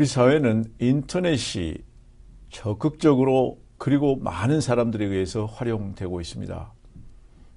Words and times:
우리 0.00 0.06
사회는 0.06 0.64
인터넷이 0.78 1.74
적극적으로 2.48 3.58
그리고 3.76 4.16
많은 4.16 4.62
사람들에 4.62 5.04
의해서 5.04 5.44
활용되고 5.44 6.22
있습니다. 6.22 6.72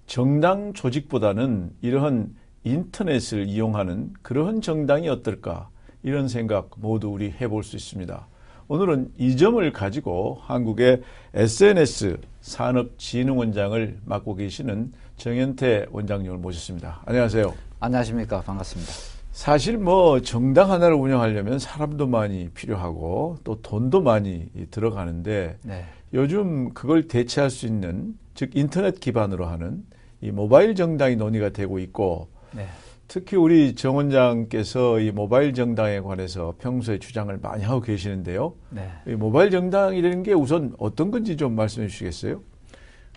정당 0.08 0.74
조직보다는 0.74 1.72
이러한 1.80 2.36
인터넷을 2.66 3.48
이용하는 3.48 4.12
그러한 4.22 4.60
정당이 4.60 5.08
어떨까 5.08 5.70
이런 6.04 6.28
생각 6.28 6.72
모두 6.76 7.08
우리 7.08 7.32
해볼 7.32 7.64
수 7.64 7.78
있습니다. 7.78 8.28
오늘은 8.68 9.14
이 9.18 9.38
점을 9.38 9.72
가지고 9.72 10.40
한국의 10.42 11.02
SNS 11.34 12.18
산업진흥원장을 12.42 14.02
맡고 14.04 14.36
계시는 14.36 14.92
정현태 15.16 15.86
원장님을 15.92 16.40
모셨습니다. 16.40 17.04
안녕하세요. 17.06 17.54
안녕하십니까. 17.80 18.42
반갑습니다. 18.42 19.13
사실 19.34 19.80
뭐 19.80 20.22
정당 20.22 20.72
하나를 20.72 20.96
운영하려면 20.96 21.58
사람도 21.58 22.06
많이 22.06 22.50
필요하고 22.50 23.40
또 23.44 23.62
돈도 23.64 24.02
많이 24.02 24.48
들어가는데 24.70 25.58
네. 25.64 25.86
요즘 26.14 26.72
그걸 26.76 27.08
대체할 27.08 27.50
수 27.50 27.66
있는 27.66 28.16
즉 28.36 28.56
인터넷 28.56 29.00
기반으로 29.00 29.48
하는 29.48 29.84
이 30.22 30.30
모바일 30.30 30.76
정당이 30.76 31.16
논의가 31.16 31.50
되고 31.50 31.80
있고 31.80 32.30
네. 32.52 32.68
특히 33.08 33.36
우리 33.36 33.74
정 33.74 33.96
원장께서 33.96 35.00
이 35.00 35.12
모바일 35.12 35.56
정당에 35.56 36.00
관해서 36.00 36.54
평소에 36.60 37.00
주장을 37.00 37.36
많이 37.42 37.64
하고 37.64 37.82
계시는데요. 37.82 38.54
네. 38.70 38.88
이 39.08 39.14
모바일 39.14 39.50
정당이라는 39.50 40.22
게 40.22 40.34
우선 40.34 40.76
어떤 40.78 41.10
건지 41.10 41.36
좀 41.38 41.56
말씀해 41.56 41.88
주시겠어요? 41.88 42.40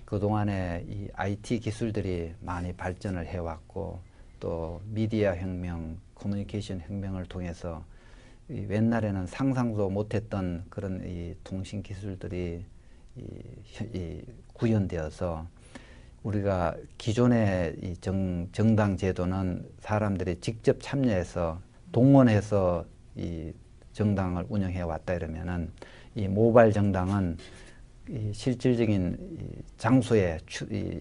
그동안에 0.06 0.86
이 0.88 1.08
IT 1.14 1.60
기술들이 1.60 2.32
많이 2.40 2.72
발전을 2.72 3.26
해왔고 3.26 4.00
또 4.40 4.80
미디어 4.86 5.34
혁명, 5.34 5.98
커뮤니케이션 6.16 6.80
혁명을 6.80 7.26
통해서 7.26 7.84
이 8.48 8.66
옛날에는 8.68 9.26
상상도 9.26 9.90
못했던 9.90 10.64
그런 10.68 11.02
이 11.04 11.34
통신 11.44 11.82
기술들이 11.82 12.64
이, 13.16 13.22
이 13.94 14.22
구현되어서 14.52 15.46
우리가 16.22 16.76
기존의 16.98 17.76
이 17.82 17.96
정, 18.00 18.48
정당 18.52 18.96
제도는 18.96 19.68
사람들이 19.78 20.40
직접 20.40 20.78
참여해서 20.80 21.60
동원해서 21.92 22.84
이 23.14 23.52
정당을 23.92 24.46
운영해 24.48 24.82
왔다 24.82 25.14
이러면은 25.14 25.70
이 26.14 26.28
모바일 26.28 26.72
정당은 26.72 27.36
이 28.08 28.32
실질적인 28.32 29.38
이 29.40 29.62
장소에 29.78 30.38
추, 30.46 30.64
이 30.70 31.00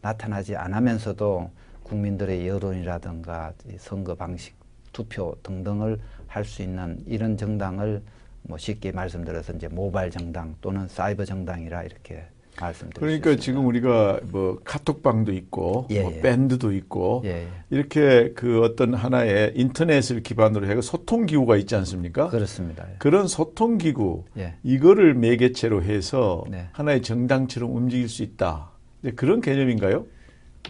나타나지 0.00 0.56
않으면서도 0.56 1.50
국민들의 1.84 2.46
여론이라든가 2.48 3.52
선거 3.78 4.14
방식, 4.14 4.54
투표 4.92 5.36
등등을 5.42 5.98
할 6.26 6.44
수 6.44 6.62
있는 6.62 6.98
이런 7.06 7.36
정당을 7.36 8.02
뭐 8.42 8.58
쉽게 8.58 8.92
말씀드려서 8.92 9.52
이제 9.52 9.68
모바일 9.68 10.10
정당 10.10 10.54
또는 10.60 10.88
사이버 10.88 11.24
정당이라 11.24 11.82
이렇게 11.84 12.24
말씀드릴 12.60 13.00
그러니까 13.00 13.36
지금 13.36 13.66
우리가 13.66 14.20
뭐 14.30 14.58
카톡방도 14.64 15.32
있고 15.32 15.86
예, 15.90 16.02
뭐 16.02 16.12
예. 16.12 16.20
밴드도 16.20 16.72
있고 16.72 17.22
예, 17.24 17.28
예, 17.28 17.48
이렇게 17.70 18.32
그 18.34 18.62
어떤 18.62 18.94
하나의 18.94 19.52
인터넷을 19.56 20.22
기반으로 20.22 20.66
해서 20.66 20.80
소통 20.82 21.26
기구가 21.26 21.56
있지 21.56 21.76
않습니까? 21.76 22.28
그렇습니다. 22.28 22.86
예. 22.90 22.96
그런 22.98 23.26
소통 23.28 23.78
기구 23.78 24.24
예. 24.36 24.54
이거를 24.62 25.14
매개체로 25.14 25.82
해서 25.82 26.44
네. 26.50 26.68
하나의 26.72 27.02
정당처럼 27.02 27.74
움직일 27.74 28.08
수 28.08 28.22
있다. 28.22 28.70
그런 29.16 29.40
개념인가요? 29.40 30.06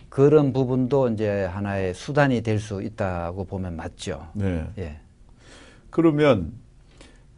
그런 0.09 0.53
부분도 0.53 1.09
이제 1.09 1.45
하나의 1.45 1.95
수단이 1.95 2.43
될 2.43 2.59
수 2.59 2.83
있다고 2.83 3.45
보면 3.45 3.77
맞죠. 3.77 4.27
네. 4.35 4.67
예. 4.79 4.99
그러면 5.91 6.53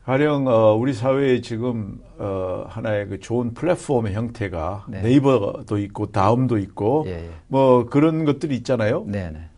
가령 0.05 0.47
어, 0.49 0.75
우리 0.75 0.93
사회에 0.93 1.41
지금 1.41 1.99
어, 2.19 2.67
하나의 2.69 3.09
그 3.09 3.21
좋은 3.21 3.55
플랫폼의 3.55 4.13
형태가 4.13 4.87
네. 4.89 5.11
이버도 5.13 5.79
있고 5.79 6.07
다음도 6.13 6.59
있고 6.59 7.05
예, 7.07 7.13
예. 7.13 7.31
뭐 7.49 7.87
그런 7.87 8.25
것들이 8.25 8.55
있잖아요. 8.57 9.05
네, 9.07 9.31
네. 9.31 9.49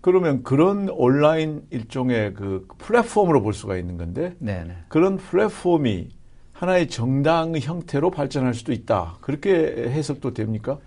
그러면 0.00 0.42
그런 0.42 0.88
온라인 0.88 1.62
일종의 1.70 2.34
그 2.34 2.66
플랫폼으로 2.78 3.42
볼 3.42 3.54
수가 3.54 3.76
있는 3.76 3.96
건데 3.96 4.34
네, 4.38 4.64
네. 4.64 4.76
그런 4.88 5.16
플랫폼이 5.16 6.08
하나의 6.52 6.88
정당의 6.88 7.60
형태로 7.60 8.10
발전할 8.12 8.54
수도 8.54 8.72
있다. 8.72 9.16
그렇게 9.20 9.50
해석도 9.88 10.32
됩니까? 10.32 10.78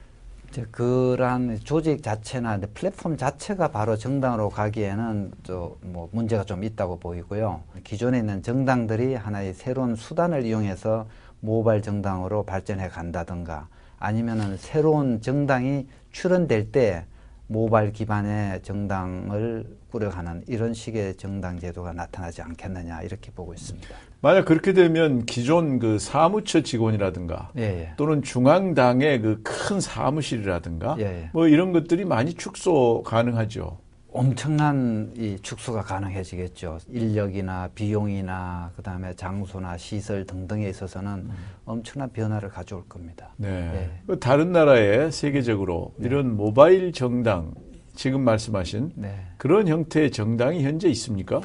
그러한 0.63 1.59
조직 1.63 2.01
자체나 2.03 2.59
플랫폼 2.73 3.17
자체가 3.17 3.69
바로 3.69 3.97
정당으로 3.97 4.49
가기에는 4.49 5.31
또뭐 5.43 6.09
문제가 6.11 6.43
좀 6.43 6.63
있다고 6.63 6.99
보이고요. 6.99 7.61
기존에 7.83 8.19
있는 8.19 8.41
정당들이 8.41 9.15
하나의 9.15 9.53
새로운 9.53 9.95
수단을 9.95 10.45
이용해서 10.45 11.07
모바일 11.41 11.81
정당으로 11.81 12.43
발전해 12.43 12.89
간다든가 12.89 13.67
아니면은 13.99 14.57
새로운 14.57 15.21
정당이 15.21 15.87
출현될 16.11 16.71
때 16.71 17.05
모바일 17.47 17.91
기반의 17.91 18.61
정당을 18.63 19.65
꾸려가는 19.91 20.43
이런 20.47 20.73
식의 20.73 21.15
정당 21.15 21.59
제도가 21.59 21.93
나타나지 21.93 22.41
않겠느냐 22.41 23.01
이렇게 23.03 23.31
보고 23.31 23.53
있습니다. 23.53 23.87
만약 24.21 24.45
그렇게 24.45 24.73
되면 24.73 25.25
기존 25.25 25.79
그 25.79 25.99
사무처 25.99 26.61
직원이라든가 26.61 27.51
예, 27.57 27.61
예. 27.61 27.93
또는 27.97 28.21
중앙당의 28.21 29.21
그 29.21 29.41
큰 29.65 29.79
사무실이라든가 29.79 30.95
예, 30.99 31.03
예, 31.03 31.29
뭐 31.33 31.47
이런 31.47 31.71
것들이 31.71 32.05
많이 32.05 32.33
축소 32.33 33.03
가능하죠. 33.03 33.79
엄청난 34.15 35.11
이 35.17 35.37
축소가 35.41 35.81
가능해지겠죠. 35.81 36.77
인력이나 36.87 37.67
비용이나 37.75 38.71
그다음에 38.77 39.13
장소나 39.13 39.77
시설 39.77 40.25
등등에 40.25 40.69
있어서는 40.69 41.11
음. 41.11 41.31
엄청난 41.65 42.09
변화를 42.13 42.47
가져올 42.47 42.87
겁니다. 42.87 43.33
네. 43.35 43.49
네. 43.49 44.01
그 44.07 44.17
다른 44.17 44.53
나라에 44.53 45.11
세계적으로 45.11 45.93
네. 45.97 46.07
이런 46.07 46.37
모바일 46.37 46.93
정당 46.93 47.53
지금 47.93 48.21
말씀하신 48.21 48.93
네. 48.95 49.25
그런 49.35 49.67
형태의 49.67 50.11
정당이 50.11 50.63
현재 50.63 50.87
있습니까? 50.89 51.41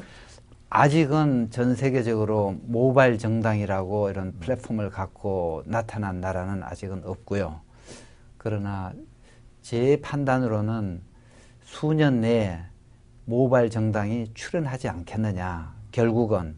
아직은 0.69 1.49
전 1.49 1.75
세계적으로 1.75 2.55
모바일 2.63 3.17
정당이라고 3.17 4.09
이런 4.09 4.31
플랫폼을 4.39 4.89
갖고 4.89 5.63
나타난 5.65 6.21
나라는 6.21 6.63
아직은 6.63 7.01
없고요. 7.03 7.59
그러나 8.37 8.93
제 9.61 9.99
판단으로는 10.01 11.10
수년 11.71 12.19
내에 12.19 12.59
모바일 13.25 13.69
정당이 13.69 14.31
출현하지 14.33 14.89
않겠느냐. 14.89 15.73
결국은 15.91 16.55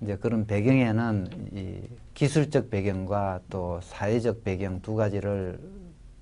이제 0.00 0.16
그런 0.16 0.46
배경에는 0.46 1.28
이 1.52 1.80
기술적 2.14 2.70
배경과 2.70 3.40
또 3.50 3.80
사회적 3.82 4.44
배경 4.44 4.80
두 4.80 4.94
가지를 4.94 5.58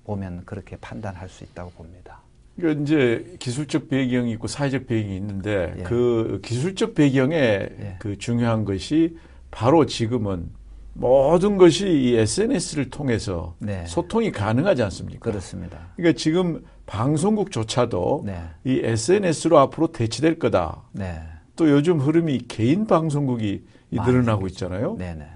보면 0.03 0.41
그렇게 0.45 0.75
판단할 0.77 1.29
수 1.29 1.43
있다고 1.43 1.69
봅니다. 1.71 2.19
그러니까 2.55 2.81
이제 2.81 3.37
기술적 3.39 3.89
배경이 3.89 4.31
있고 4.33 4.47
사회적 4.47 4.87
배경이 4.87 5.15
있는데 5.17 5.75
예. 5.77 5.83
그 5.83 6.41
기술적 6.43 6.95
배경에 6.95 7.35
예. 7.35 7.95
그 7.99 8.17
중요한 8.17 8.65
것이 8.65 9.17
바로 9.51 9.85
지금은 9.85 10.49
모든 10.93 11.57
것이 11.57 11.87
이 11.87 12.15
SNS를 12.15 12.89
통해서 12.89 13.55
네. 13.59 13.85
소통이 13.85 14.31
가능하지 14.31 14.83
않습니까? 14.83 15.19
그렇습니다. 15.19 15.89
그러니까 15.95 16.17
지금 16.17 16.63
방송국조차도 16.85 18.23
네. 18.25 18.41
이 18.65 18.81
SNS로 18.83 19.57
앞으로 19.59 19.87
대치될 19.87 20.39
거다. 20.39 20.83
네. 20.91 21.21
또 21.55 21.69
요즘 21.69 21.99
흐름이 21.99 22.39
개인 22.47 22.85
방송국이 22.87 23.63
늘어나고 23.91 24.47
있잖아요. 24.47 24.95
네네. 24.97 25.15
네. 25.15 25.27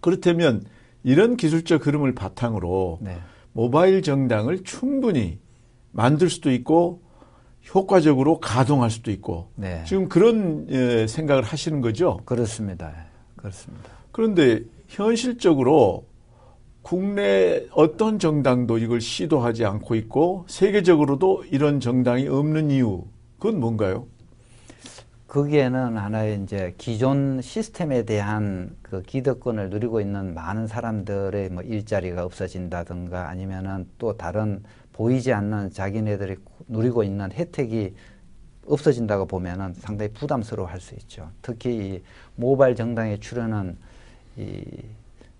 그렇다면 0.00 0.64
이런 1.04 1.36
기술적 1.36 1.86
흐름을 1.86 2.14
바탕으로 2.14 2.98
네. 3.00 3.16
모바일 3.52 4.02
정당을 4.02 4.64
충분히 4.64 5.38
만들 5.92 6.28
수도 6.30 6.50
있고 6.52 7.02
효과적으로 7.74 8.40
가동할 8.40 8.90
수도 8.90 9.10
있고 9.10 9.50
네. 9.54 9.82
지금 9.86 10.08
그런 10.08 10.66
예, 10.70 11.06
생각을 11.06 11.42
하시는 11.42 11.80
거죠? 11.80 12.20
그렇습니다. 12.24 12.92
그렇습니다. 13.36 13.90
그런데 14.12 14.62
현실적으로 14.88 16.06
국내 16.82 17.66
어떤 17.74 18.18
정당도 18.18 18.78
이걸 18.78 19.00
시도하지 19.00 19.64
않고 19.64 19.94
있고 19.96 20.44
세계적으로도 20.48 21.44
이런 21.50 21.80
정당이 21.80 22.26
없는 22.28 22.70
이유 22.70 23.04
그건 23.38 23.60
뭔가요? 23.60 24.06
거기에는 25.26 25.98
하나의 25.98 26.40
이제 26.42 26.74
기존 26.78 27.42
시스템에 27.42 28.04
대한 28.04 28.74
그 28.80 29.02
기득권을 29.02 29.68
누리고 29.68 30.00
있는 30.00 30.32
많은 30.34 30.66
사람들의 30.66 31.50
뭐 31.50 31.62
일자리가 31.62 32.24
없어진다든가 32.24 33.28
아니면은 33.28 33.86
또 33.98 34.16
다른 34.16 34.62
보이지 34.94 35.32
않는 35.34 35.70
자기네들이 35.70 36.36
누리고 36.68 37.02
있는 37.02 37.30
혜택이 37.30 37.94
없어진다고 38.66 39.26
보면은 39.26 39.74
상당히 39.74 40.12
부담스러워 40.12 40.68
할 40.68 40.80
수 40.80 40.94
있죠. 40.94 41.30
특히 41.42 41.76
이 41.76 42.02
모바일 42.36 42.74
정당에 42.74 43.18
출연은 43.18 43.76
이 43.76 43.87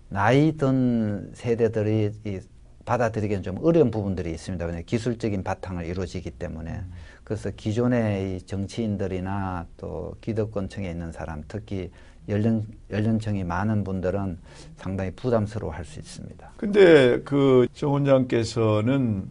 나이 0.09 0.57
든 0.57 1.31
세대들이 1.33 2.11
이 2.25 2.39
받아들이기는 2.85 3.43
좀 3.43 3.57
어려운 3.63 3.91
부분들이 3.91 4.31
있습니다. 4.31 4.65
왜냐 4.65 4.81
기술적인 4.81 5.43
바탕을 5.43 5.85
이루어지기 5.85 6.31
때문에. 6.31 6.81
그래서 7.23 7.51
기존의 7.55 8.37
이 8.37 8.41
정치인들이나 8.41 9.67
또 9.77 10.15
기득권층에 10.21 10.89
있는 10.89 11.11
사람, 11.11 11.43
특히 11.47 11.91
연령 12.27 12.63
연령층이 12.91 13.43
많은 13.43 13.83
분들은 13.83 14.39
상당히 14.77 15.11
부담스러워 15.11 15.71
할 15.73 15.85
수 15.85 15.99
있습니다. 15.99 16.51
근데 16.57 17.21
그 17.21 17.67
정 17.73 17.93
원장께서는 17.93 19.27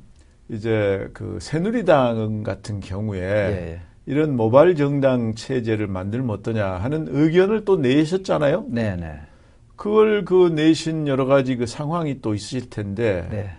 이제 0.49 1.11
그 1.13 1.39
새누리당 1.41 2.43
같은 2.45 2.79
경우에 2.81 3.21
예, 3.21 3.71
예. 3.73 3.81
이런 4.07 4.37
모바일 4.37 4.77
정당 4.77 5.35
체제를 5.35 5.89
만들면 5.89 6.31
어떠냐 6.31 6.65
하는 6.67 7.07
의견을 7.11 7.65
또 7.65 7.77
내셨잖아요. 7.77 8.67
네, 8.69 8.97
네. 8.97 9.21
그걸 9.79 10.25
그 10.27 10.49
내신 10.49 11.09
여러 11.09 11.25
가지 11.25 11.57
그 11.57 11.67
상황이 11.67 12.21
또 12.21 12.35
있을 12.35 12.69
텐데 12.69 13.27
네. 13.31 13.51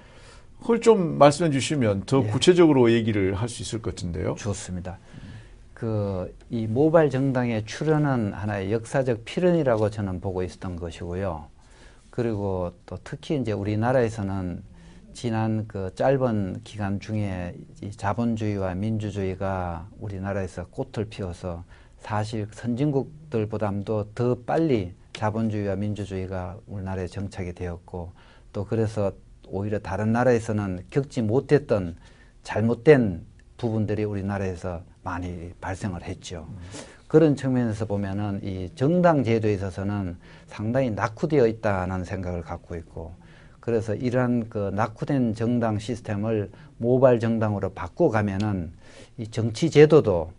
그걸 0.60 0.81
좀 0.81 1.18
말씀해 1.18 1.50
주시면 1.50 2.04
더 2.06 2.24
예. 2.24 2.27
구체적으로 2.30 2.92
얘기를 2.92 3.33
할 3.33 3.50
수 3.50 3.63
있을 3.63 3.81
것 3.81 3.95
같은데요. 3.95 4.36
좋습니다. 4.36 5.00
그 5.74 6.31
이 6.51 6.66
모바일 6.66 7.10
정당의 7.12 7.66
출현은 7.66 8.33
하나의 8.33 8.71
역사적 8.74 9.24
필연이라고 9.24 9.92
저는 9.92 10.19
보고 10.19 10.42
있었던 10.42 10.75
것이고요. 10.75 11.45
그리고 12.10 12.74
또 12.88 12.98
특히 13.04 13.39
이제 13.39 13.51
우리나라에서는 13.51 14.63
지난 15.13 15.68
그 15.68 15.92
짧은 15.94 16.62
기간 16.63 17.00
중에 17.00 17.56
이 17.83 17.92
자본주의와 17.92 18.74
민주주의가 18.75 19.88
우리나라에서 20.00 20.65
꽃을 20.68 21.06
피워서 21.10 21.63
사실 22.00 22.48
선진국들보다도 22.51 24.10
더 24.15 24.38
빨리 24.45 24.94
자본주의와 25.19 25.75
민주주의가 25.75 26.57
우리나라에 26.66 27.07
정착이 27.07 27.51
되었고 27.51 28.13
또 28.54 28.63
그래서 28.63 29.12
오히려 29.50 29.77
다른 29.80 30.13
나라에서는 30.13 30.86
겪지 30.89 31.24
못했던 31.24 31.98
잘못된 32.44 33.25
부분들이 33.57 34.06
우리나라에서 34.06 34.81
많이 35.04 35.51
발생을 35.60 36.04
했죠. 36.04 36.48
그런 37.10 37.36
측면에서 37.36 37.86
보면은 37.86 38.39
이 38.44 38.69
정당 38.75 39.25
제도에 39.25 39.54
있어서는 39.56 40.16
상당히 40.48 40.89
낙후되어 40.92 41.48
있다는 41.48 42.06
생각을 42.06 42.42
갖고 42.42 42.77
있고 42.77 43.13
그래서 43.60 43.95
이러한 43.95 44.48
그 44.48 44.72
낙후된 44.74 45.33
정당 45.33 45.80
시스템을 45.80 46.50
모바일 46.77 47.19
정당으로 47.19 47.74
바꿔가면은 47.74 48.72
이 49.18 49.27
정치 49.27 49.69
제도도 49.69 50.31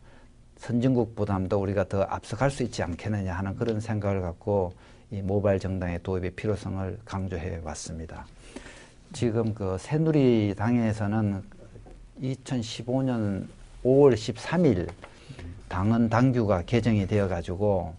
선진국보다도 0.61 1.59
우리가 1.61 1.89
더 1.89 2.03
앞서갈 2.03 2.51
수 2.51 2.63
있지 2.63 2.83
않겠느냐 2.83 3.35
하는 3.35 3.57
그런 3.57 3.81
생각을 3.81 4.21
갖고 4.21 4.73
이 5.11 5.23
모바일 5.23 5.59
정당의 5.59 6.01
도입의 6.03 6.33
필요성을 6.33 7.01
강조해 7.05 7.61
왔습니다. 7.65 8.27
지금 9.13 9.55
그 9.55 9.77
새누리당에서는 9.81 11.43
2015년 12.23 13.47
5월 13.83 14.15
13일 14.15 14.89
당헌 15.69 16.11
당규가 16.11 16.63
개정이 16.63 17.07
되어 17.07 17.27
가지고 17.27 17.95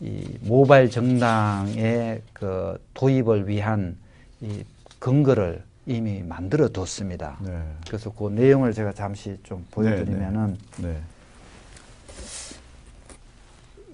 이 0.00 0.38
모바일 0.42 0.90
정당의 0.90 2.22
그 2.32 2.80
도입을 2.94 3.48
위한 3.48 3.96
이 4.40 4.64
근거를 4.98 5.62
이미 5.86 6.22
만들어 6.22 6.68
뒀습니다. 6.68 7.38
네. 7.42 7.60
그래서 7.86 8.12
그 8.12 8.28
내용을 8.28 8.72
제가 8.72 8.92
잠시 8.92 9.36
좀 9.42 9.66
보여드리면은 9.70 10.56
네. 10.78 11.00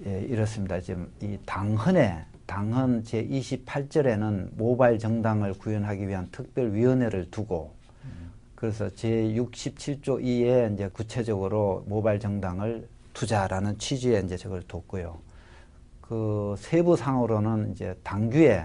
예, 0.07 0.21
이렇습니다. 0.21 0.81
지금 0.81 1.11
이 1.21 1.37
당헌에 1.45 2.25
당헌 2.47 3.03
제 3.03 3.27
28절에는 3.27 4.51
모바일 4.57 5.01
정당을 5.01 5.55
구현하기 5.55 6.07
위한 6.07 6.29
특별위원회를 6.31 7.33
두고 7.33 7.75
그래서 8.55 8.89
제 8.91 9.09
67조 9.09 10.23
2에 10.23 10.73
이제 10.73 10.89
구체적으로 10.89 11.85
모바일 11.89 12.21
정당을 12.21 12.89
투자라는 13.15 13.79
취지에 13.79 14.21
이제 14.21 14.37
저걸 14.37 14.63
뒀고요. 14.69 15.19
그 16.01 16.55
세부 16.57 16.97
상으로는 16.97 17.73
이제 17.73 17.99
당규에 18.05 18.65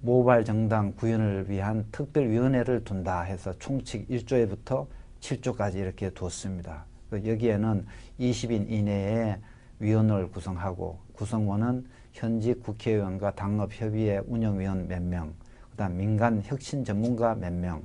모바일 0.00 0.44
정당 0.46 0.94
구현을 0.94 1.50
위한 1.50 1.84
특별위원회를 1.92 2.82
둔다 2.84 3.20
해서 3.20 3.52
총칙 3.58 4.08
1조에부터 4.08 4.86
7조까지 5.20 5.74
이렇게 5.74 6.08
뒀습니다. 6.14 6.86
그 7.10 7.22
여기에는 7.26 7.84
20인 8.18 8.70
이내에 8.70 9.36
위원을 9.82 10.30
구성하고 10.30 10.98
구성원은 11.12 11.84
현직 12.12 12.62
국회의원과 12.62 13.32
당업협의회 13.32 14.22
운영위원 14.26 14.86
몇 14.86 15.02
명, 15.02 15.34
그 15.70 15.76
다음 15.76 15.96
민간 15.96 16.40
혁신 16.44 16.84
전문가 16.84 17.34
몇 17.34 17.52
명, 17.52 17.82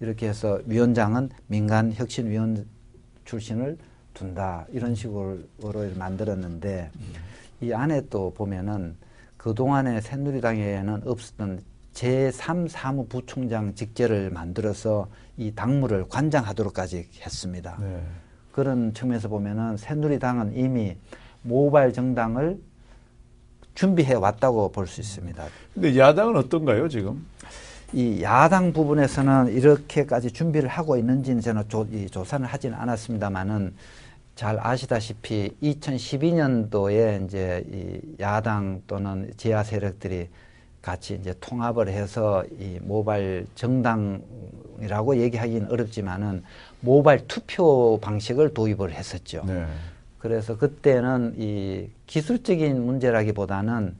이렇게 0.00 0.28
해서 0.28 0.60
위원장은 0.66 1.30
민간 1.46 1.92
혁신위원 1.92 2.66
출신을 3.24 3.78
둔다 4.12 4.66
이런 4.70 4.94
식으로 4.94 5.38
만들었는데 5.96 6.90
이 7.60 7.72
안에 7.72 8.02
또 8.10 8.32
보면은 8.34 8.96
그 9.36 9.54
동안에 9.54 10.00
새누리당에는 10.00 11.02
없었던 11.06 11.60
제3 11.92 12.68
사무부총장 12.68 13.74
직제를 13.74 14.30
만들어서 14.30 15.08
이 15.36 15.52
당무를 15.54 16.08
관장하도록까지 16.08 17.08
했습니다. 17.20 17.78
네. 17.80 18.02
그런 18.52 18.92
측면에서 18.92 19.28
보면은 19.28 19.76
새누리당은 19.76 20.56
이미 20.56 20.96
모바일 21.46 21.92
정당을 21.92 22.58
준비해 23.74 24.14
왔다고 24.14 24.70
볼 24.72 24.86
수 24.86 25.00
있습니다. 25.00 25.44
근데 25.74 25.98
야당은 25.98 26.36
어떤가요, 26.36 26.88
지금? 26.88 27.26
이 27.92 28.20
야당 28.22 28.72
부분에서는 28.72 29.52
이렇게까지 29.52 30.32
준비를 30.32 30.68
하고 30.68 30.96
있는지는 30.96 31.40
저는 31.40 31.68
조, 31.68 31.86
이 31.92 32.08
조사를 32.08 32.44
하지는 32.46 32.76
않았습니다만은 32.78 33.74
잘 34.34 34.58
아시다시피 34.60 35.50
2012년도에 35.62 37.24
이제 37.24 37.64
이 37.72 38.00
야당 38.20 38.82
또는 38.86 39.30
지하 39.36 39.62
세력들이 39.62 40.28
같이 40.82 41.14
이제 41.20 41.34
통합을 41.40 41.88
해서 41.88 42.44
이 42.58 42.78
모바일 42.82 43.46
정당이라고 43.54 45.16
얘기하기는 45.18 45.70
어렵지만은 45.70 46.42
모바일 46.80 47.26
투표 47.26 47.98
방식을 48.00 48.52
도입을 48.54 48.92
했었죠. 48.92 49.42
네. 49.46 49.66
그래서 50.18 50.56
그때는 50.56 51.34
이 51.38 51.88
기술적인 52.06 52.84
문제라기보다는 52.84 53.96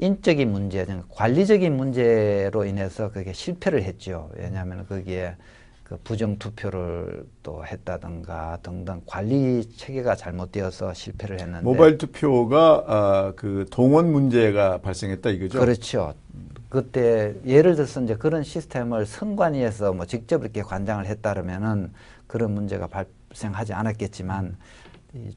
인적인 0.00 0.52
문제, 0.52 0.86
관리적인 1.08 1.76
문제로 1.76 2.64
인해서 2.64 3.10
그게 3.10 3.32
실패를 3.32 3.82
했죠. 3.82 4.30
왜냐하면 4.36 4.86
거기에 4.86 5.34
그 5.82 5.98
부정 6.04 6.38
투표를 6.38 7.24
또 7.42 7.64
했다든가 7.64 8.58
등등 8.62 9.00
관리 9.06 9.68
체계가 9.76 10.16
잘못되어서 10.16 10.92
실패를 10.92 11.40
했는데 11.40 11.64
모바일 11.64 11.96
투표가 11.96 12.84
아, 12.86 13.32
그 13.34 13.64
동원 13.70 14.12
문제가 14.12 14.78
발생했다 14.78 15.30
이거죠? 15.30 15.58
그렇죠. 15.58 16.14
그때 16.68 17.34
예를 17.46 17.74
들어서 17.74 18.02
이제 18.02 18.14
그런 18.14 18.44
시스템을 18.44 19.06
선관위에서 19.06 19.94
뭐 19.94 20.04
직접 20.04 20.42
이렇게 20.42 20.60
관장을 20.62 21.06
했다면은 21.06 21.90
그런 22.26 22.52
문제가 22.52 22.86
발생하지 22.86 23.72
않았겠지만 23.72 24.56
이 24.86 24.87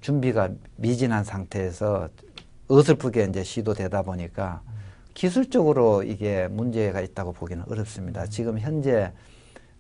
준비가 0.02 0.50
미진한 0.76 1.24
상태에서 1.24 2.10
어설프게 2.68 3.26
이제 3.26 3.44
시도되다 3.44 4.02
보니까 4.02 4.62
기술적으로 5.14 6.04
이게 6.04 6.48
문제가 6.48 7.02
있다고 7.02 7.34
보기는 7.34 7.64
어렵습니다. 7.70 8.26
지금 8.28 8.60
현재 8.60 9.12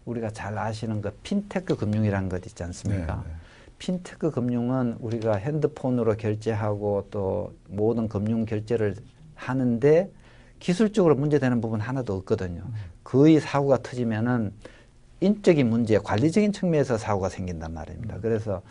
우리가 0.05 0.31
잘 0.31 0.57
아시는 0.57 1.01
그 1.01 1.11
핀테크 1.23 1.75
금융이라는 1.77 2.29
것 2.29 2.45
있지 2.45 2.63
않습니까? 2.63 3.15
네, 3.15 3.29
네. 3.29 3.35
핀테크 3.77 4.31
금융은 4.31 4.97
우리가 4.99 5.35
핸드폰으로 5.35 6.15
결제하고 6.17 7.07
또 7.11 7.53
모든 7.67 8.07
금융 8.07 8.45
결제를 8.45 8.95
하는데 9.35 10.11
기술적으로 10.59 11.15
문제되는 11.15 11.61
부분 11.61 11.79
하나도 11.79 12.13
없거든요. 12.17 12.63
거의 13.03 13.39
사고가 13.39 13.81
터지면은 13.81 14.53
인적인 15.21 15.69
문제, 15.69 15.97
관리적인 15.97 16.51
측면에서 16.51 16.97
사고가 16.97 17.29
생긴단 17.29 17.73
말입니다. 17.73 18.19
그래서 18.21 18.61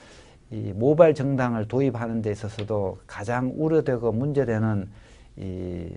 이 0.51 0.73
모바일 0.75 1.15
정당을 1.15 1.69
도입하는 1.69 2.23
데 2.23 2.33
있어서도 2.33 2.99
가장 3.07 3.53
우려되고 3.57 4.13
문제되는 4.13 4.89
이 5.37 5.89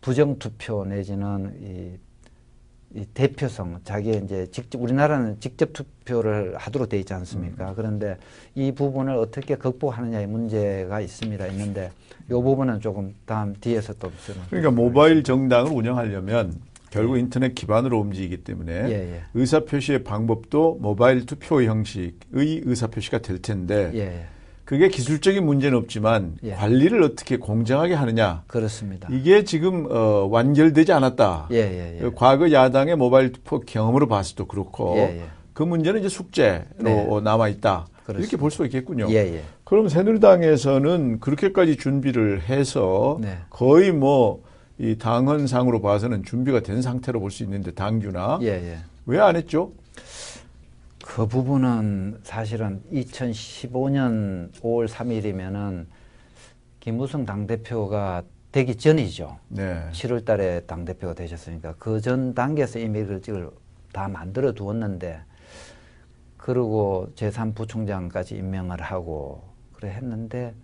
부정 0.00 0.38
투표 0.38 0.84
내지는 0.84 1.52
이, 1.60 3.00
이 3.00 3.04
대표성 3.12 3.80
자기의 3.82 4.22
이제 4.24 4.46
직접 4.52 4.80
우리나라는 4.80 5.40
직접 5.40 5.72
투표를 5.72 6.56
하도록 6.56 6.88
돼 6.88 6.98
있지 7.00 7.12
않습니까? 7.12 7.74
그런데 7.74 8.16
이 8.54 8.70
부분을 8.70 9.16
어떻게 9.16 9.56
극복하느냐의 9.56 10.28
문제가 10.28 11.00
있습니다. 11.00 11.46
있는데 11.48 11.90
이 12.28 12.32
부분은 12.32 12.80
조금 12.80 13.16
다음 13.26 13.52
뒤에서 13.60 13.94
또 13.94 14.12
그러니까 14.48 14.70
모바일 14.70 15.24
정당을 15.24 15.72
운영하려면 15.72 16.54
결국 16.96 17.18
인터넷 17.18 17.54
기반으로 17.54 17.98
움직이기 18.00 18.38
때문에 18.38 18.72
예, 18.72 18.92
예. 18.92 19.22
의사 19.34 19.60
표시의 19.60 20.04
방법도 20.04 20.78
모바일 20.80 21.26
투표 21.26 21.62
형식의 21.62 22.62
의사 22.64 22.86
표시가 22.86 23.18
될 23.18 23.40
텐데 23.40 23.90
예, 23.94 23.98
예. 23.98 24.24
그게 24.64 24.88
기술적인 24.88 25.44
문제는 25.46 25.78
없지만 25.78 26.36
예. 26.42 26.52
관리를 26.52 27.02
어떻게 27.02 27.36
공정하게 27.36 27.94
하느냐 27.94 28.42
그렇습니다. 28.46 29.08
이게 29.12 29.44
지금 29.44 29.86
어, 29.90 30.26
완결되지 30.30 30.92
않았다. 30.92 31.48
예, 31.52 31.56
예, 31.56 32.00
예. 32.02 32.10
과거 32.14 32.50
야당의 32.50 32.96
모바일 32.96 33.32
투표 33.32 33.60
경험으로 33.60 34.08
봤을 34.08 34.34
도 34.34 34.46
그렇고 34.46 34.94
예, 34.96 35.02
예. 35.02 35.22
그 35.52 35.62
문제는 35.62 36.00
이제 36.00 36.08
숙제로 36.08 36.64
네. 36.78 37.20
남아 37.22 37.48
있다. 37.48 37.86
이렇게 38.10 38.36
볼 38.36 38.50
수가 38.50 38.66
있겠군요. 38.66 39.06
예, 39.10 39.16
예. 39.16 39.42
그럼 39.64 39.88
새누리당에서는 39.88 41.18
그렇게까지 41.20 41.76
준비를 41.76 42.42
해서 42.42 43.18
네. 43.20 43.38
거의 43.50 43.90
뭐 43.90 44.42
이 44.78 44.96
당헌상으로 44.98 45.80
봐서는 45.80 46.22
준비가 46.22 46.60
된 46.60 46.82
상태로 46.82 47.20
볼 47.20 47.30
수 47.30 47.42
있는데 47.44 47.70
당규나 47.72 48.38
예, 48.42 48.48
예. 48.48 48.78
왜 49.06 49.18
안 49.20 49.36
했죠? 49.36 49.72
그 51.04 51.26
부분은 51.26 52.20
사실은 52.24 52.82
2015년 52.92 54.52
5월 54.60 54.88
3일이면은 54.88 55.86
김무성 56.80 57.24
당대표가 57.24 58.22
되기 58.52 58.76
전이죠. 58.76 59.38
네. 59.48 59.88
7월 59.92 60.24
달에 60.24 60.60
당대표가 60.66 61.14
되셨으니까 61.14 61.74
그 61.78 62.00
전 62.00 62.34
단계에서 62.34 62.78
이미 62.78 63.04
그걸 63.04 63.50
다 63.92 64.08
만들어 64.08 64.52
두었는데 64.52 65.20
그리고 66.36 67.08
제3부총장까지 67.16 68.32
임명을 68.32 68.80
하고 68.82 69.42
그래 69.72 69.90
했는데 69.90 70.54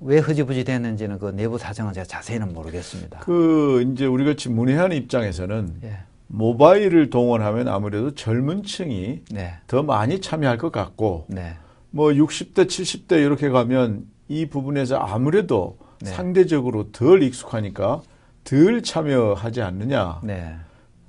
왜 0.00 0.18
흐지부지 0.18 0.64
됐는지는 0.64 1.18
그 1.18 1.30
내부 1.30 1.58
사정은 1.58 1.92
제가 1.92 2.06
자세히는 2.06 2.52
모르겠습니다. 2.52 3.20
그 3.20 3.82
이제 3.92 4.06
우리 4.06 4.24
같이 4.24 4.48
문외한 4.48 4.92
입장에서는 4.92 5.76
예. 5.84 5.98
모바일을 6.26 7.10
동원하면 7.10 7.68
아무래도 7.68 8.14
젊은 8.14 8.62
층이 8.62 9.22
네. 9.30 9.54
더 9.66 9.82
많이 9.82 10.20
참여할 10.20 10.58
것 10.58 10.72
같고 10.72 11.26
네. 11.28 11.54
뭐 11.90 12.10
60대, 12.10 12.66
70대 12.66 13.24
이렇게 13.24 13.48
가면 13.48 14.06
이 14.28 14.46
부분에서 14.46 14.96
아무래도 14.96 15.78
네. 16.00 16.10
상대적으로 16.10 16.90
덜 16.90 17.22
익숙하니까 17.22 18.02
덜 18.42 18.82
참여하지 18.82 19.62
않느냐. 19.62 20.20
네. 20.24 20.56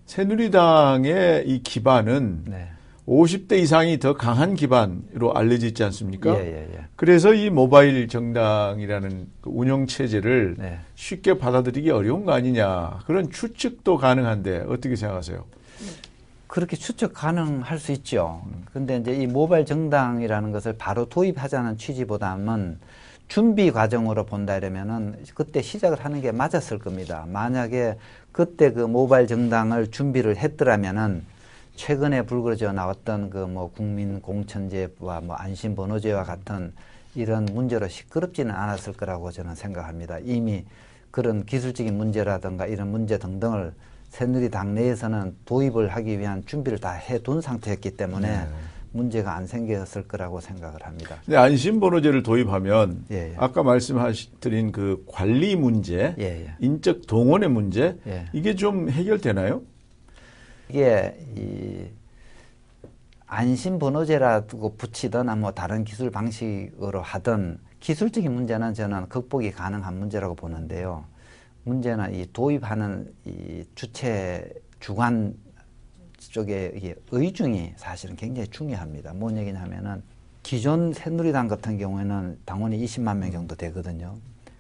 새누리당의 0.06 1.48
이 1.48 1.64
기반은 1.64 2.44
네. 2.48 2.70
50대 3.08 3.60
이상이 3.60 4.00
더 4.00 4.16
강한 4.16 4.56
기반으로 4.56 5.36
알려져 5.36 5.68
있지 5.68 5.84
않습니까? 5.84 6.36
예, 6.40 6.46
예, 6.46 6.70
예. 6.74 6.86
그래서 6.96 7.34
이 7.34 7.50
모바일 7.52 8.08
정당이라는 8.08 9.28
그 9.42 9.50
운영 9.54 9.86
체제를 9.86 10.56
네. 10.58 10.80
쉽게 10.96 11.38
받아들이기 11.38 11.92
어려운 11.92 12.26
거 12.26 12.34
아니냐 12.34 13.00
그런 13.06 13.30
추측도 13.30 13.98
가능한데 13.98 14.66
어떻게 14.68 14.96
생각하세요? 14.96 15.44
그렇게 16.48 16.76
추측 16.78 17.14
가능할 17.14 17.78
수 17.80 17.92
있죠. 17.92 18.42
근데 18.72 18.98
이제 18.98 19.14
이 19.14 19.28
모바일 19.28 19.66
정당이라는 19.66 20.52
것을 20.52 20.74
바로 20.78 21.06
도입하자는 21.06 21.78
취지보다는 21.78 22.80
준비 23.28 23.72
과정으로 23.72 24.26
본다 24.26 24.56
이러면은 24.56 25.16
그때 25.34 25.62
시작을 25.62 26.04
하는 26.04 26.22
게 26.22 26.32
맞았을 26.32 26.80
겁니다. 26.80 27.26
만약에 27.28 27.98
그때 28.32 28.72
그 28.72 28.82
모바일 28.82 29.28
정당을 29.28 29.92
준비를 29.92 30.38
했더라면은 30.38 31.24
최근에 31.76 32.24
불거져 32.24 32.72
나왔던 32.72 33.30
그 33.30 33.46
뭐 33.46 33.72
국민 33.72 34.22
공천제와 34.22 35.22
뭐 35.22 35.36
안심 35.36 35.76
번호제와 35.76 36.24
같은 36.24 36.74
이런 37.14 37.46
문제로 37.46 37.88
시끄럽지는 37.88 38.54
않았을 38.54 38.94
거라고 38.94 39.32
저는 39.32 39.56
생각합니다. 39.56 40.20
이미 40.20 40.66
그런 41.12 41.46
기술적인 41.46 41.96
문제라든가 41.96 42.66
이런 42.66 42.92
문제 42.92 43.18
등등을 43.18 43.74
새누리당 44.10 44.76
내에서는 44.76 45.36
도입을 45.46 45.90
하기 45.90 46.20
위한 46.20 46.44
준비를 46.46 46.80
다 46.80 46.92
해둔 46.92 47.42
상태였기 47.42 47.92
때문에 47.92 48.30
네. 48.30 48.48
문제가 48.92 49.36
안 49.36 49.46
생겼을 49.46 50.08
거라고 50.08 50.40
생각을 50.40 50.82
합니다. 50.86 51.18
근데 51.26 51.38
안심번호제를 51.38 52.24
도입하면 52.24 53.06
예, 53.12 53.32
예. 53.32 53.34
아까 53.38 53.62
말씀하신 53.62 54.72
그 54.72 55.04
관리 55.08 55.56
문제, 55.58 56.16
예, 56.18 56.24
예, 56.24 56.54
인적 56.60 57.06
동원의 57.08 57.50
문제 57.50 57.98
예. 58.08 58.26
이게 58.32 58.56
좀 58.56 58.90
해결되나요? 58.90 59.62
이게 60.70 61.16
이 61.36 61.88
안심번호제라고 63.28 64.76
붙이든 64.78 65.40
뭐 65.40 65.52
다른 65.52 65.84
기술 65.84 66.12
방식으로 66.12 67.02
하든 67.02 67.60
기술적인 67.80 68.32
문제는 68.32 68.74
저는 68.74 69.10
극복이 69.10 69.52
가능한 69.52 69.98
문제라고 69.98 70.36
보는데요. 70.36 71.06
문제는 71.64 72.14
이 72.16 72.28
도입하는 72.32 73.14
이 73.26 73.66
주체 73.76 74.52
주관 74.80 75.36
쪽에 76.20 76.96
의중이 77.12 77.74
사실은 77.78 78.16
굉장히 78.16 78.48
중요합니다. 78.50 79.14
뭔 79.14 79.38
얘기냐면은 79.38 80.04
기존 80.44 80.94
새누리당 80.94 81.48
같은 81.48 81.78
경우에는 81.78 82.40
당원이 82.46 82.84
20만 82.86 83.18
명 83.18 83.32
정도 83.32 83.56
되거든요. 83.56 84.18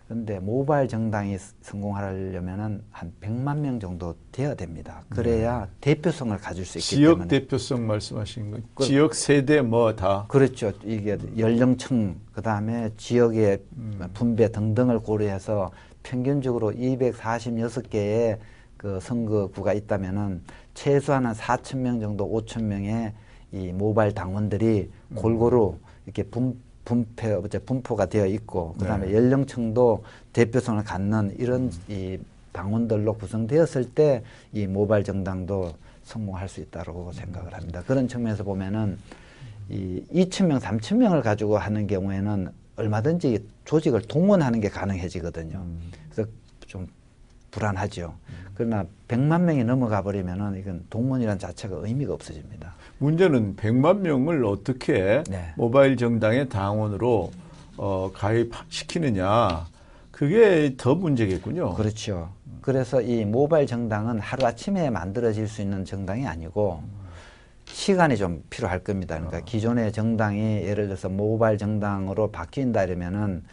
근데 0.07 0.39
모바일 0.39 0.87
정당이 0.87 1.35
성공하려면은 1.61 2.83
한 2.91 3.11
100만 3.21 3.57
명 3.57 3.79
정도 3.79 4.15
돼야 4.31 4.53
됩니다. 4.53 5.03
그래야 5.09 5.61
네. 5.81 5.95
대표성을 5.95 6.37
가질 6.37 6.63
수 6.63 6.77
있기 6.77 6.97
지역 6.97 7.13
때문에. 7.13 7.27
지역 7.27 7.41
대표성 7.41 7.87
말씀하시는 7.87 8.51
거. 8.51 8.57
그, 8.75 8.83
지역 8.83 9.15
세대 9.15 9.61
뭐 9.61 9.95
다. 9.95 10.25
그렇죠. 10.27 10.71
이게 10.83 11.17
연령층 11.39 12.17
그다음에 12.33 12.91
지역의 12.97 13.63
음. 13.77 13.99
분배 14.13 14.51
등등을 14.51 14.99
고려해서 14.99 15.71
평균적으로 16.03 16.71
246개의 16.73 18.37
그 18.77 18.99
선거구가 18.99 19.73
있다면은 19.73 20.43
최소한 20.75 21.25
한 21.25 21.33
4천 21.33 21.79
명 21.79 21.99
정도, 21.99 22.29
5천 22.29 22.61
명의 22.63 23.11
이 23.51 23.71
모바일 23.71 24.13
당원들이 24.13 24.91
음. 25.09 25.15
골고루 25.15 25.79
이렇게 26.05 26.21
분, 26.21 26.61
어째 26.87 27.59
분포가 27.59 28.05
되어 28.05 28.25
있고, 28.27 28.75
그 28.79 28.85
다음에 28.85 29.07
네. 29.07 29.13
연령층도 29.15 30.03
대표성을 30.33 30.83
갖는 30.83 31.35
이런 31.39 31.63
음. 31.63 31.71
이 31.89 32.19
당원들로 32.51 33.13
구성되었을 33.15 33.91
때 33.91 34.23
이 34.53 34.67
모바일 34.67 35.03
정당도 35.03 35.73
성공할 36.03 36.47
수 36.47 36.61
있다고 36.61 37.11
생각을 37.11 37.53
합니다. 37.53 37.83
그런 37.85 38.07
측면에서 38.07 38.43
보면은 38.43 38.97
이 39.69 40.01
2천 40.13 40.45
명, 40.45 40.59
3천 40.59 40.97
명을 40.97 41.21
가지고 41.21 41.57
하는 41.57 41.87
경우에는 41.87 42.49
얼마든지 42.77 43.45
조직을 43.65 44.01
동원하는 44.03 44.61
게 44.61 44.69
가능해지거든요. 44.69 45.57
음. 45.57 45.91
그래서 46.09 46.29
좀 46.67 46.87
불안하죠. 47.55 48.13
그러나 48.53 48.85
100만 49.07 49.41
명이 49.41 49.63
넘어가 49.63 50.01
버리면은 50.01 50.57
이건 50.59 50.85
동문이란 50.89 51.39
자체가 51.39 51.77
의미가 51.79 52.13
없어집니다. 52.13 52.75
문제는 52.97 53.55
100만 53.55 53.99
명을 53.99 54.45
어떻게 54.45 55.23
네. 55.29 55.53
모바일 55.55 55.95
정당의 55.97 56.49
당원으로 56.49 57.31
어, 57.77 58.11
가입시키느냐. 58.13 59.67
그게 60.11 60.75
더 60.77 60.95
문제겠군요. 60.95 61.73
그렇죠. 61.75 62.29
그래서 62.61 63.01
이 63.01 63.25
모바일 63.25 63.67
정당은 63.67 64.19
하루아침에 64.19 64.89
만들어질 64.89 65.47
수 65.47 65.61
있는 65.61 65.83
정당이 65.83 66.25
아니고 66.25 66.81
시간이 67.65 68.15
좀 68.17 68.43
필요할 68.49 68.79
겁니다. 68.79 69.15
그러니까 69.15 69.39
어. 69.39 69.41
기존의 69.45 69.91
정당이 69.91 70.63
예를 70.63 70.87
들어서 70.87 71.09
모바일 71.09 71.57
정당으로 71.57 72.31
바뀐다 72.31 72.83
이러면은 72.83 73.43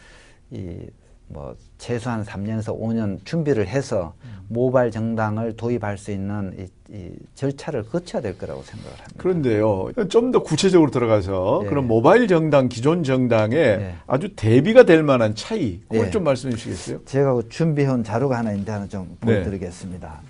이 0.51 0.87
뭐 1.33 1.55
최소한 1.79 2.23
3년에서 2.23 2.79
5년 2.79 3.17
준비를 3.25 3.67
해서 3.67 4.13
모바일 4.47 4.91
정당을 4.91 5.55
도입할 5.57 5.97
수 5.97 6.11
있는 6.11 6.53
이, 6.59 6.93
이 6.95 7.09
절차를 7.33 7.83
거쳐야 7.83 8.21
될 8.21 8.37
거라고 8.37 8.61
생각을 8.61 8.91
합니다. 8.99 9.15
그런데요, 9.17 9.91
좀 10.09 10.31
더 10.31 10.43
구체적으로 10.43 10.91
들어가서 10.91 11.61
네. 11.63 11.69
그런 11.69 11.87
모바일 11.87 12.27
정당, 12.27 12.69
기존 12.69 13.03
정당에 13.03 13.55
네. 13.55 13.95
아주 14.05 14.29
대비가 14.35 14.83
될 14.83 15.01
만한 15.03 15.33
차이, 15.35 15.79
그걸 15.89 16.05
네. 16.05 16.11
좀 16.11 16.23
말씀해 16.23 16.55
주시겠어요? 16.55 17.03
제가 17.05 17.33
그 17.33 17.49
준비해온 17.49 18.03
자료가 18.03 18.37
하나 18.37 18.51
있는데 18.51 18.71
하나 18.71 18.87
좀 18.87 19.17
네. 19.21 19.25
보여드리겠습니다. 19.25 20.21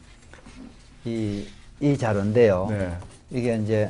이, 1.05 1.45
이 1.81 1.97
자료인데요. 1.97 2.67
네. 2.69 2.91
이게 3.29 3.57
이제 3.57 3.89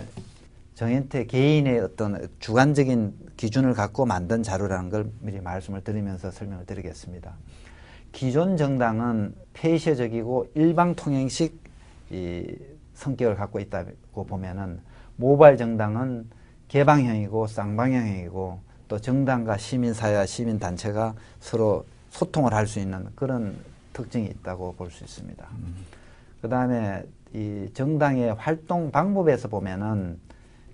정현태 0.75 1.25
개인의 1.25 1.80
어떤 1.80 2.27
주관적인 2.39 3.13
기준을 3.38 3.74
갖고 3.74 4.06
만든 4.06 4.42
자료라는 4.42 4.89
걸 4.89 5.12
미리 5.20 5.39
말씀을 5.39 5.84
드리면서 5.84 6.32
설명을 6.32 6.65
드리겠습니다. 6.65 7.36
기존 8.12 8.58
정당은 8.58 9.36
폐쇄적이고 9.53 10.51
일방 10.56 10.96
통행식 10.96 11.62
이 12.12 12.46
성격을 12.96 13.36
갖고 13.36 13.60
있다고 13.60 14.25
보면은 14.25 14.80
모바일 15.15 15.58
정당은 15.58 16.30
개방형이고 16.68 17.48
쌍방형이고 17.48 18.60
또 18.88 19.00
정당과 19.00 19.58
시민사회와 19.58 20.25
시민단체가 20.25 21.15
서로 21.39 21.86
소통을 22.10 22.53
할 22.53 22.68
수 22.68 22.80
있는 22.80 23.08
그런 23.15 23.58
특징이 23.94 24.25
있다고 24.27 24.74
볼 24.75 24.89
수 24.89 25.03
있습니다. 25.03 25.48
음. 25.51 25.75
그 26.42 26.50
다음에 26.50 27.03
이 27.34 27.70
정당의 27.74 28.34
활동 28.36 28.92
방법에서 28.92 29.48
보면은 29.48 30.20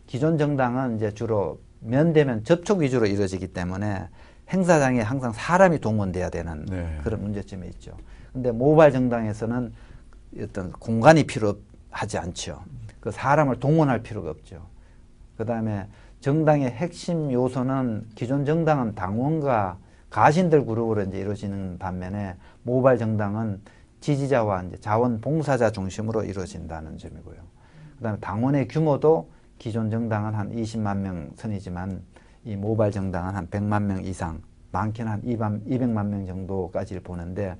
기존 0.10 0.40
정당은 0.40 0.96
이제 0.96 1.14
주로 1.14 1.60
면대면 1.82 2.44
접촉 2.44 2.80
위주로 2.80 3.06
이루어지기 3.06 3.50
때문에 3.50 4.08
행사장에 4.50 5.02
항상 5.02 5.32
사람이 5.32 5.78
동원돼야 5.82 6.32
되는 6.32 6.66
네. 6.66 7.00
그런 7.04 7.22
문제점이 7.22 7.68
있죠. 7.68 7.96
근데 8.34 8.52
모바일 8.52 8.92
정당에서는 8.92 9.72
어떤 10.42 10.72
공간이 10.72 11.26
필요하지 11.26 12.18
않죠. 12.18 12.64
그 13.00 13.12
사람을 13.12 13.60
동원할 13.60 14.02
필요가 14.02 14.32
없죠. 14.32 14.66
그 15.38 15.46
다음에 15.46 15.88
정당의 16.22 16.72
핵심 16.72 17.32
요소는 17.32 18.08
기존 18.16 18.46
정당은 18.46 18.96
당원과 18.96 19.78
가신들 20.10 20.66
그룹으로 20.66 21.04
이제 21.04 21.20
이루어지는 21.20 21.78
반면에 21.78 22.36
모바일 22.64 22.98
정당은 22.98 23.62
지지자와 24.02 24.64
이제 24.64 24.78
자원봉사자 24.78 25.72
중심으로 25.72 26.24
이루어진다는 26.24 26.98
점이고요. 26.98 27.38
그 27.98 28.04
다음에 28.04 28.18
당원의 28.20 28.68
규모도 28.70 29.30
기존 29.60 29.92
정당은 29.92 30.34
한 30.34 30.50
20만 30.56 30.98
명 30.98 31.30
선이지만 31.36 32.02
이 32.46 32.56
모바일 32.56 32.92
정당은 32.92 33.36
한 33.36 33.48
100만 33.48 33.84
명 33.84 34.04
이상, 34.04 34.42
많게는 34.72 35.12
한 35.12 35.22
200만 35.22 36.08
명 36.08 36.26
정도까지를 36.26 37.04
보는데 37.04 37.56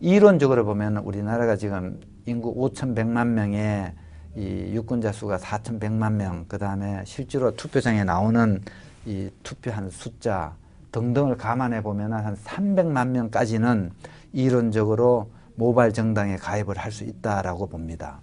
이론적으로 0.00 0.64
보면 0.64 0.96
우리나라가 0.98 1.56
지금 1.56 2.00
인구 2.24 2.54
5,100만 2.54 3.26
명에 3.28 3.94
이 4.34 4.72
유권자 4.74 5.12
수가 5.12 5.36
4,100만 5.38 6.14
명, 6.14 6.44
그 6.48 6.58
다음에 6.58 7.02
실제로 7.04 7.54
투표장에 7.54 8.04
나오는 8.04 8.60
이 9.04 9.30
투표한 9.42 9.90
숫자 9.90 10.56
등등을 10.92 11.36
감안해 11.36 11.82
보면 11.82 12.12
한 12.12 12.34
300만 12.34 13.08
명까지는 13.08 13.92
이론적으로 14.32 15.30
모바일 15.54 15.92
정당에 15.92 16.36
가입을 16.36 16.76
할 16.76 16.92
수 16.92 17.04
있다라고 17.04 17.66
봅니다. 17.66 18.20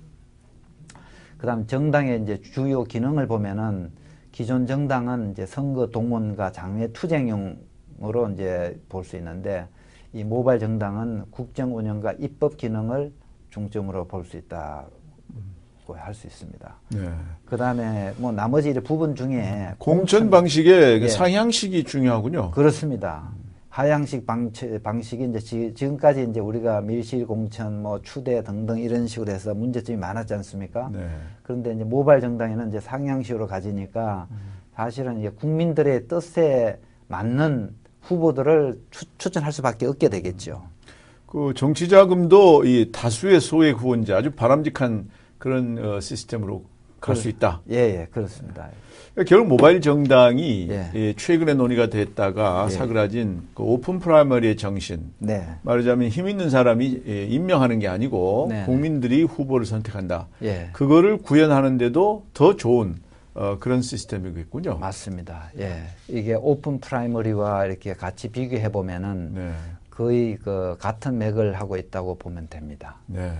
그 1.43 1.47
다음 1.47 1.67
정당의 1.67 2.21
이제 2.21 2.39
주요 2.39 2.85
기능을 2.85 3.27
보면은 3.27 3.91
기존 4.31 4.65
정당은 4.65 5.31
이제 5.33 5.45
선거 5.45 5.87
동원과 5.87 6.53
장외 6.53 6.93
투쟁용으로 6.93 8.29
이제 8.33 8.79
볼 8.87 9.03
수 9.03 9.17
있는데 9.17 9.67
이 10.13 10.23
모바일 10.23 10.61
정당은 10.61 11.25
국정 11.31 11.75
운영과 11.75 12.13
입법 12.13 12.55
기능을 12.55 13.11
중점으로 13.49 14.07
볼 14.07 14.23
수 14.23 14.37
있다고 14.37 14.87
할수 15.93 16.27
있습니다. 16.27 16.75
네. 16.91 17.09
그 17.45 17.57
다음에 17.57 18.13
뭐 18.19 18.31
나머지 18.31 18.73
부분 18.75 19.13
중에 19.13 19.73
공천 19.79 20.29
방식의 20.29 20.99
그 21.01 21.05
예. 21.07 21.09
상향식이 21.09 21.83
중요하군요. 21.83 22.51
그렇습니다. 22.51 23.29
하향식 23.73 24.27
방치, 24.27 24.77
방식이 24.83 25.23
이제 25.23 25.39
지, 25.39 25.73
금까지 25.75 26.27
이제 26.29 26.39
우리가 26.39 26.81
밀실 26.81 27.25
공천, 27.25 27.81
뭐 27.81 27.99
추대 28.03 28.43
등등 28.43 28.77
이런 28.77 29.07
식으로 29.07 29.31
해서 29.31 29.55
문제점이 29.55 29.97
많았지 29.97 30.31
않습니까? 30.35 30.91
네. 30.93 31.09
그런데 31.41 31.73
이제 31.73 31.83
모바일 31.83 32.21
정당에는 32.21 32.69
이제 32.69 32.79
상향식으로 32.79 33.47
가지니까 33.47 34.27
음. 34.29 34.37
사실은 34.75 35.17
이제 35.17 35.29
국민들의 35.29 36.07
뜻에 36.07 36.79
맞는 37.07 37.73
후보들을 38.01 38.79
추, 38.91 39.05
추천할 39.17 39.51
수밖에 39.51 39.87
없게 39.87 40.07
되겠죠. 40.07 40.61
그 41.25 41.53
정치 41.55 41.89
자금도 41.89 42.65
이 42.65 42.91
다수의 42.91 43.41
소액 43.41 43.81
후원자 43.81 44.17
아주 44.17 44.29
바람직한 44.29 45.09
그런 45.39 45.79
어, 45.83 45.99
시스템으로 45.99 46.63
갈 47.07 47.15
수 47.15 47.29
있다. 47.29 47.61
예, 47.69 47.75
예, 47.75 48.07
그렇습니다. 48.11 48.69
그러니까 49.13 49.29
결국 49.29 49.47
모바일 49.49 49.81
정당이 49.81 50.67
예. 50.69 50.91
예, 50.95 51.13
최근에 51.13 51.53
논의가 51.53 51.87
됐다가 51.89 52.65
예. 52.69 52.73
사그라진 52.73 53.43
그 53.53 53.63
open 53.63 53.99
primary의 53.99 54.57
정신. 54.57 55.11
네. 55.19 55.47
말하자면 55.63 56.09
힘 56.09 56.27
있는 56.27 56.49
사람이 56.49 57.03
예, 57.07 57.25
임명하는 57.25 57.79
게 57.79 57.87
아니고 57.87 58.47
네. 58.49 58.63
국민들이 58.65 59.23
후보를 59.23 59.65
선택한다. 59.65 60.27
예. 60.41 60.69
그거를 60.73 61.17
구현하는데도 61.17 62.25
더 62.33 62.55
좋은 62.55 62.95
어, 63.35 63.57
그런 63.59 63.81
시스템이겠군요. 63.81 64.77
맞습니다. 64.77 65.51
예. 65.59 65.83
이게 66.07 66.35
open 66.35 66.79
primary와 66.79 67.65
이렇게 67.65 67.93
같이 67.93 68.29
비교해 68.29 68.71
보면은 68.71 69.33
네. 69.33 69.53
거의 69.89 70.37
그 70.43 70.75
같은 70.79 71.17
맥을 71.19 71.53
하고 71.53 71.77
있다고 71.77 72.15
보면 72.15 72.47
됩니다. 72.49 72.95
네. 73.05 73.31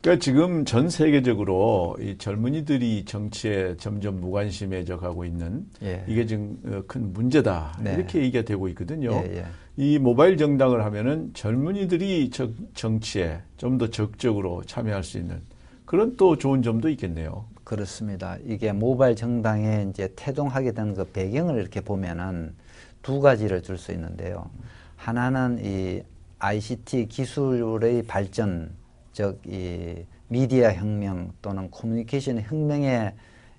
그러니까 0.00 0.22
지금 0.22 0.64
전 0.64 0.88
세계적으로 0.88 1.96
이 2.00 2.16
젊은이들이 2.18 3.04
정치에 3.04 3.76
점점 3.78 4.20
무관심해져 4.20 4.96
가고 4.98 5.24
있는 5.24 5.66
예. 5.82 6.04
이게 6.06 6.24
지금 6.24 6.56
어, 6.66 6.82
큰 6.86 7.12
문제다 7.12 7.78
네. 7.82 7.94
이렇게 7.94 8.20
얘기가 8.20 8.42
되고 8.44 8.68
있거든요. 8.68 9.10
예, 9.12 9.38
예. 9.38 9.44
이 9.76 9.98
모바일 9.98 10.36
정당을 10.36 10.84
하면은 10.84 11.30
젊은이들이 11.34 12.30
정치에 12.74 13.40
좀 13.56 13.78
더 13.78 13.90
적극적으로 13.90 14.62
참여할 14.64 15.02
수 15.02 15.18
있는 15.18 15.40
그런 15.84 16.16
또 16.16 16.36
좋은 16.36 16.62
점도 16.62 16.88
있겠네요. 16.90 17.46
그렇습니다. 17.64 18.36
이게 18.46 18.72
모바일 18.72 19.16
정당에 19.16 19.86
이제 19.90 20.12
태동하게 20.16 20.72
된 20.72 20.94
그 20.94 21.04
배경을 21.04 21.60
이렇게 21.60 21.80
보면은 21.80 22.54
두 23.02 23.20
가지를 23.20 23.62
줄 23.62 23.76
수 23.78 23.92
있는데요. 23.92 24.48
하나는 24.96 25.58
이 25.64 26.02
ICT 26.38 27.06
기술의 27.08 28.04
발전 28.04 28.70
즉 29.18 29.40
이 29.46 30.04
미디어 30.28 30.70
혁명 30.70 31.32
또는 31.42 31.68
커뮤니케이션 31.72 32.40
혁명에 32.40 33.14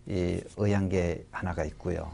이 0.07 0.39
의한 0.55 0.87
게 0.87 1.25
하나가 1.31 1.65
있고요. 1.65 2.09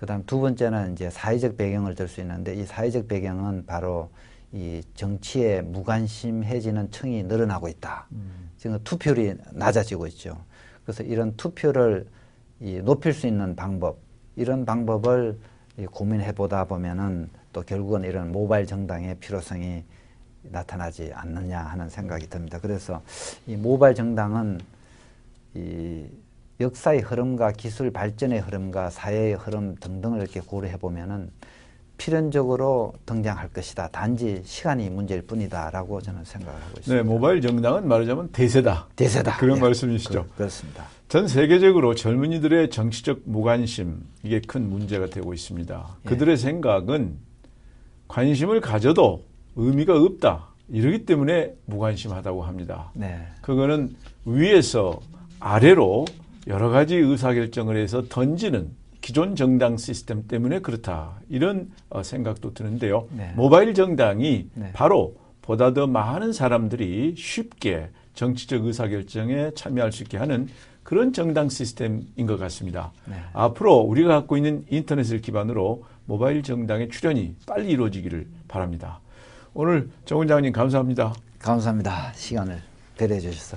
그 0.00 0.06
다음 0.06 0.24
두 0.26 0.40
번째는 0.40 0.94
이제 0.94 1.08
사회적 1.08 1.56
배경을 1.56 1.94
들 1.94 2.08
수 2.08 2.20
있는데 2.20 2.54
이 2.54 2.64
사회적 2.64 3.06
배경은 3.06 3.66
바로 3.66 4.10
이 4.52 4.82
정치에 4.94 5.60
무관심해지는 5.62 6.90
층이 6.90 7.24
늘어나고 7.24 7.68
있다. 7.68 8.08
음. 8.10 8.50
지금 8.56 8.80
투표율이 8.82 9.34
낮아지고 9.52 10.08
있죠. 10.08 10.36
그래서 10.82 11.04
이런 11.04 11.36
투표를 11.36 12.06
이 12.60 12.80
높일 12.82 13.12
수 13.12 13.28
있는 13.28 13.54
방법, 13.54 13.98
이런 14.34 14.64
방법을 14.64 15.38
고민해 15.92 16.32
보다 16.32 16.64
보면은 16.64 17.28
또 17.52 17.62
결국은 17.62 18.02
이런 18.02 18.32
모바일 18.32 18.66
정당의 18.66 19.16
필요성이 19.16 19.84
나타나지 20.50 21.10
않느냐 21.14 21.60
하는 21.60 21.88
생각이 21.88 22.28
듭니다. 22.28 22.58
그래서 22.60 23.02
이 23.46 23.56
모바일 23.56 23.94
정당은 23.94 24.60
이 25.54 26.06
역사의 26.60 27.00
흐름과 27.00 27.52
기술 27.52 27.90
발전의 27.90 28.40
흐름과 28.40 28.90
사회의 28.90 29.34
흐름 29.34 29.76
등등을 29.76 30.20
이렇게 30.20 30.40
고려해 30.40 30.76
보면은 30.76 31.30
필연적으로 31.98 32.94
등장할 33.06 33.48
것이다. 33.48 33.88
단지 33.88 34.40
시간이 34.44 34.88
문제일 34.88 35.22
뿐이다라고 35.22 36.00
저는 36.00 36.24
생각을 36.24 36.54
하고 36.60 36.78
있습니다. 36.78 36.94
네, 36.94 37.02
모바일 37.02 37.40
정당은 37.40 37.86
말하자면 37.88 38.30
대세다. 38.30 38.88
대세다. 38.94 39.36
그런 39.38 39.56
예, 39.56 39.60
말씀이시죠. 39.60 40.26
그, 40.36 40.42
렇습니다 40.44 40.84
전 41.08 41.26
세계적으로 41.26 41.94
젊은이들의 41.94 42.70
정치적 42.70 43.22
무관심 43.24 44.00
이게 44.22 44.40
큰 44.40 44.70
문제가 44.70 45.06
되고 45.06 45.34
있습니다. 45.34 45.86
예. 46.04 46.08
그들의 46.08 46.36
생각은 46.36 47.16
관심을 48.06 48.60
가져도 48.60 49.24
의미가 49.58 50.00
없다. 50.00 50.46
이러기 50.68 51.04
때문에 51.04 51.52
무관심하다고 51.66 52.42
합니다. 52.44 52.90
네. 52.94 53.26
그거는 53.42 53.96
위에서 54.24 55.00
아래로 55.40 56.04
여러 56.46 56.68
가지 56.70 56.94
의사결정을 56.96 57.76
해서 57.76 58.02
던지는 58.08 58.70
기존 59.00 59.34
정당 59.34 59.76
시스템 59.76 60.26
때문에 60.28 60.60
그렇다. 60.60 61.20
이런 61.28 61.70
어, 61.90 62.02
생각도 62.02 62.54
드는데요. 62.54 63.08
네. 63.16 63.32
모바일 63.34 63.74
정당이 63.74 64.48
네. 64.54 64.70
바로 64.72 65.16
보다 65.42 65.72
더 65.72 65.86
많은 65.86 66.32
사람들이 66.32 67.14
쉽게 67.16 67.88
정치적 68.14 68.64
의사결정에 68.64 69.52
참여할 69.54 69.90
수 69.90 70.04
있게 70.04 70.18
하는 70.18 70.48
그런 70.82 71.12
정당 71.12 71.48
시스템인 71.48 72.26
것 72.26 72.38
같습니다. 72.38 72.92
네. 73.06 73.16
앞으로 73.32 73.78
우리가 73.78 74.08
갖고 74.08 74.36
있는 74.36 74.64
인터넷을 74.70 75.20
기반으로 75.20 75.84
모바일 76.04 76.42
정당의 76.42 76.90
출현이 76.90 77.34
빨리 77.46 77.70
이루어지기를 77.70 78.26
바랍니다. 78.46 79.00
오늘 79.60 79.90
정 80.04 80.18
원장님 80.18 80.52
감사합니다. 80.52 81.12
감사합니다. 81.40 82.12
시간을 82.14 82.62
배려해 82.96 83.18
주셔서. 83.18 83.56